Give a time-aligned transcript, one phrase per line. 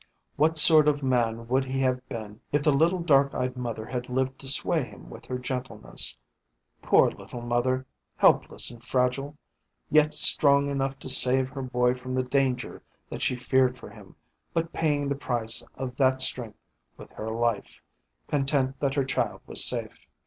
[0.35, 4.09] What sort of man would he have been if the little dark eyed mother had
[4.09, 6.17] lived to sway him with her gentleness?
[6.81, 7.85] Poor little mother,
[8.15, 9.37] helpless and fragile!
[9.91, 14.15] yet strong enough to save her boy from the danger that she feared for him,
[14.55, 16.57] but paying the price of that strength
[16.97, 17.79] with her life,
[18.27, 20.07] content that her child was safe.